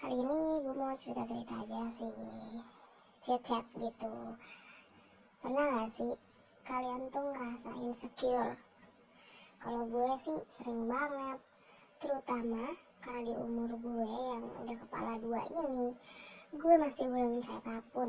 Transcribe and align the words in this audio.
kali 0.00 0.16
ini 0.16 0.64
gue 0.64 0.74
mau 0.80 0.96
cerita-cerita 0.96 1.60
aja 1.60 1.82
sih. 1.92 2.16
Chat-chat 3.20 3.68
gitu. 3.76 4.12
Pernah 5.44 5.66
gak 5.76 5.92
sih 5.92 6.16
kalian 6.64 7.12
tuh 7.12 7.20
ngerasa 7.20 7.70
insecure? 7.84 8.56
Kalau 9.60 9.84
gue 9.84 10.10
sih 10.24 10.40
sering 10.56 10.88
banget 10.88 11.36
terutama 12.00 12.72
karena 13.04 13.28
di 13.28 13.34
umur 13.36 13.76
gue 13.76 14.08
yang 14.08 14.44
udah 14.64 14.76
kepala 14.88 15.20
dua 15.20 15.44
ini 15.52 15.92
gue 16.56 16.74
masih 16.80 17.04
belum 17.12 17.44
siapa 17.44 17.84
pun 17.92 18.08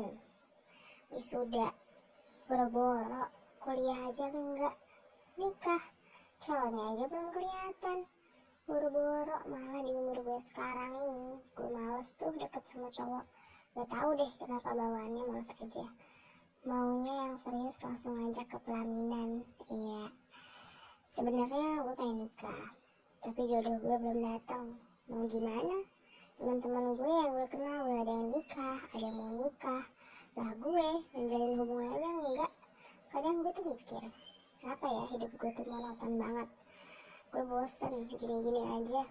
wisuda 1.12 1.76
boro-boro 2.48 3.28
kuliah 3.60 4.08
aja 4.08 4.32
enggak 4.32 4.72
nikah 5.36 5.84
calonnya 6.40 6.84
aja 6.96 7.04
belum 7.04 7.28
kelihatan 7.36 7.98
buru-buru 8.62 9.36
malah 9.50 9.82
di 9.82 9.90
umur 9.90 10.22
gue 10.22 10.40
sekarang 10.46 10.94
ini 10.94 11.42
gue 11.58 11.66
males 11.74 12.14
tuh 12.14 12.30
deket 12.38 12.62
sama 12.70 12.86
cowok. 12.94 13.26
Gak 13.74 13.88
tahu 13.90 14.14
deh 14.14 14.32
kenapa 14.38 14.70
bawaannya 14.70 15.22
males 15.26 15.50
aja. 15.58 15.86
Maunya 16.62 17.14
yang 17.26 17.36
serius 17.42 17.82
langsung 17.82 18.14
aja 18.22 18.46
ke 18.46 18.54
pelaminan. 18.62 19.42
Iya. 19.66 20.14
Sebenarnya 21.10 21.82
gue 21.82 21.94
pengen 21.98 22.18
nikah 22.22 22.62
tapi 23.26 23.40
jodoh 23.50 23.76
gue 23.82 23.96
belum 23.98 24.18
datang. 24.30 24.78
Mau 25.10 25.26
gimana? 25.26 25.78
Teman-teman 26.38 26.84
gue 26.94 27.10
yang 27.10 27.30
gue 27.34 27.46
kenal 27.50 27.78
udah 27.82 27.98
ada 28.06 28.12
yang 28.14 28.28
nikah 28.30 28.78
ada 28.94 29.02
yang 29.02 29.16
mau 29.18 29.32
nikah. 29.42 29.84
Lah 30.38 30.50
gue 30.54 30.88
menjalin 31.18 31.52
hubungan 31.58 31.90
aja 31.98 32.08
enggak. 32.14 32.52
Kadang 33.10 33.36
gue 33.42 33.52
tuh 33.58 33.66
mikir 33.74 34.04
kenapa 34.62 34.86
ya 34.86 35.04
hidup 35.10 35.32
gue 35.34 35.50
tuh 35.58 35.66
monoton 35.66 36.14
banget 36.14 36.48
gue 37.32 37.48
bosen 37.48 38.04
gini-gini 38.12 38.60
aja. 38.60 39.08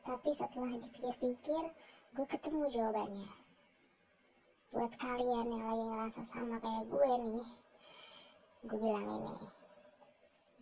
Tapi 0.00 0.32
setelah 0.32 0.80
dipikir-pikir 0.80 1.64
gue 2.16 2.26
ketemu 2.26 2.64
jawabannya. 2.72 3.32
Buat 4.72 4.96
kalian 4.96 5.44
yang 5.52 5.64
lagi 5.68 5.84
ngerasa 5.92 6.24
sama 6.24 6.56
kayak 6.56 6.88
gue 6.88 7.10
nih 7.28 7.48
gue 8.64 8.78
bilang 8.80 9.08
ini. 9.12 9.36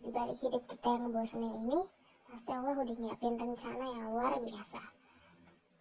Di 0.03 0.09
balik 0.11 0.35
hidup 0.43 0.63
kita 0.67 0.91
yang 0.91 1.07
ngebosenin 1.07 1.55
ini 1.55 1.81
pasti 2.27 2.51
Allah 2.51 2.75
udah 2.75 2.97
nyiapin 2.99 3.35
rencana 3.39 3.85
yang 3.95 4.05
luar 4.11 4.35
biasa. 4.43 4.83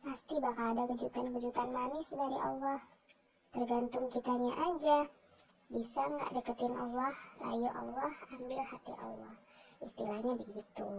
Pasti 0.07 0.35
bakal 0.39 0.79
ada 0.79 0.87
kejutan-kejutan 0.87 1.69
manis 1.75 2.15
dari 2.15 2.39
Allah. 2.39 2.79
Tergantung 3.51 4.07
kitanya 4.07 4.55
aja 4.71 5.11
bisa 5.71 6.03
nggak 6.03 6.35
deketin 6.35 6.75
Allah 6.75 7.15
rayu 7.39 7.71
Allah 7.71 8.11
ambil 8.35 8.59
hati 8.59 8.95
Allah? 8.99 9.35
Istilahnya 9.79 10.35
begitu. 10.35 10.91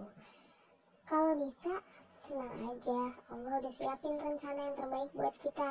Kalau 1.04 1.34
bisa 1.36 1.76
tenang 2.24 2.56
aja. 2.72 3.00
Allah 3.28 3.54
udah 3.60 3.74
siapin 3.76 4.16
rencana 4.16 4.72
yang 4.72 4.76
terbaik 4.80 5.12
buat 5.12 5.36
kita. 5.44 5.70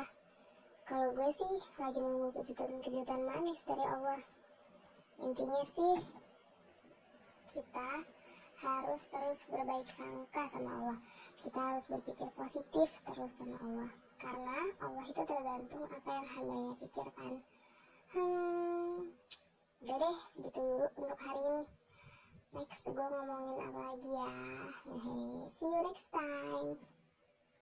Kalau 0.85 1.09
gue 1.17 1.29
sih 1.33 1.53
lagi 1.81 1.97
nunggu 1.97 2.29
kejutan-kejutan 2.37 3.21
manis 3.25 3.65
dari 3.65 3.85
Allah. 3.89 4.21
Intinya 5.17 5.63
sih 5.65 5.95
kita 7.49 7.89
harus 8.61 9.01
terus 9.09 9.39
berbaik 9.49 9.89
sangka 9.97 10.43
sama 10.53 10.69
Allah. 10.77 10.99
Kita 11.41 11.57
harus 11.57 11.85
berpikir 11.89 12.29
positif 12.37 12.89
terus 13.09 13.33
sama 13.33 13.57
Allah. 13.65 13.89
Karena 14.21 14.57
Allah 14.85 15.05
itu 15.09 15.21
tergantung 15.25 15.89
apa 15.89 16.09
yang 16.13 16.27
hambanya 16.37 16.73
pikirkan 16.77 17.33
hmm. 18.13 18.97
Udah 19.81 19.97
deh 19.97 20.17
segitu 20.35 20.59
dulu 20.61 20.87
untuk 20.99 21.19
hari 21.19 21.41
ini. 21.41 21.65
Next 22.51 22.83
gue 22.83 23.07
ngomongin 23.07 23.57
apa 23.63 23.79
lagi 23.95 24.09
ya? 24.11 24.27
See 25.55 25.71
you 25.71 25.81
next 25.87 26.07
time 26.11 26.75